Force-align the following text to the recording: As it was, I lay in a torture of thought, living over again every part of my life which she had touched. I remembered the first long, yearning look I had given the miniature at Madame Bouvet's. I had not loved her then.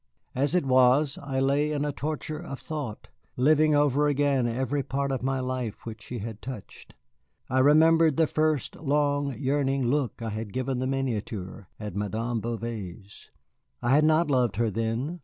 As 0.33 0.55
it 0.55 0.65
was, 0.65 1.19
I 1.21 1.39
lay 1.39 1.71
in 1.71 1.85
a 1.85 1.91
torture 1.91 2.39
of 2.39 2.57
thought, 2.59 3.09
living 3.37 3.75
over 3.75 4.07
again 4.07 4.47
every 4.47 4.81
part 4.81 5.11
of 5.11 5.21
my 5.21 5.39
life 5.39 5.85
which 5.85 6.01
she 6.01 6.17
had 6.17 6.41
touched. 6.41 6.95
I 7.51 7.59
remembered 7.59 8.17
the 8.17 8.25
first 8.25 8.75
long, 8.77 9.37
yearning 9.37 9.85
look 9.85 10.19
I 10.19 10.29
had 10.31 10.53
given 10.53 10.79
the 10.79 10.87
miniature 10.87 11.69
at 11.79 11.95
Madame 11.95 12.39
Bouvet's. 12.41 13.29
I 13.83 13.91
had 13.91 14.03
not 14.03 14.31
loved 14.31 14.55
her 14.55 14.71
then. 14.71 15.19